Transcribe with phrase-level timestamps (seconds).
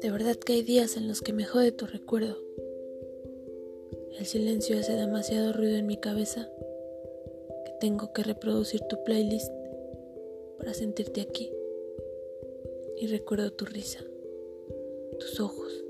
[0.00, 2.36] De verdad que hay días en los que me jode tu recuerdo.
[4.18, 6.50] El silencio hace demasiado ruido en mi cabeza
[7.66, 9.52] que tengo que reproducir tu playlist
[10.58, 11.52] para sentirte aquí.
[12.96, 14.00] Y recuerdo tu risa,
[15.20, 15.84] tus ojos,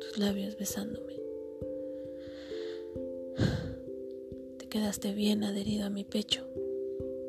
[0.00, 1.19] tus labios besándome.
[4.70, 6.46] Quedaste bien adherido a mi pecho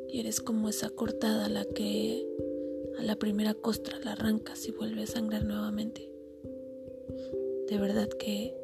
[0.08, 2.24] y eres como esa cortada la que
[2.98, 6.08] a la primera costra la arrancas y vuelve a sangrar nuevamente.
[7.68, 8.54] De verdad que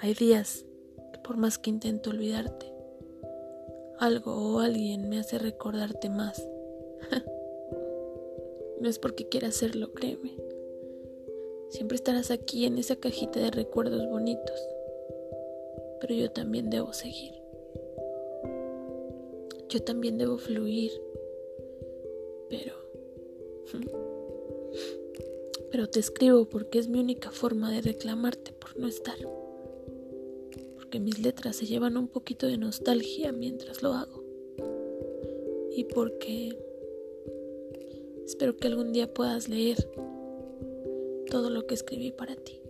[0.00, 0.66] hay días
[1.14, 2.66] que por más que intento olvidarte,
[3.98, 6.46] algo o alguien me hace recordarte más.
[8.80, 10.36] no es porque quiera hacerlo, créeme.
[11.70, 14.68] Siempre estarás aquí en esa cajita de recuerdos bonitos.
[16.00, 17.35] Pero yo también debo seguir.
[19.76, 20.90] Yo también debo fluir.
[22.48, 22.72] Pero
[25.70, 29.18] pero te escribo porque es mi única forma de reclamarte por no estar.
[30.76, 34.24] Porque mis letras se llevan un poquito de nostalgia mientras lo hago.
[35.72, 36.58] Y porque
[38.24, 39.76] espero que algún día puedas leer
[41.30, 42.62] todo lo que escribí para ti.